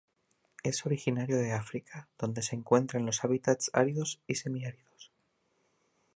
Es 0.63 0.87
originario 0.87 1.37
de 1.37 1.51
África 1.53 2.09
donde 2.17 2.41
se 2.41 2.55
encuentra 2.55 2.99
en 2.99 3.05
los 3.05 3.23
hábitats 3.23 3.69
áridos 3.71 4.19
y 4.25 4.33
semiáridos. 4.33 5.11